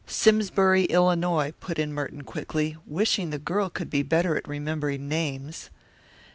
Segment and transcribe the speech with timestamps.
[0.07, 5.69] "Simsbury, Illinois," put in Merton quickly, wishing the girl could be better at remembering names.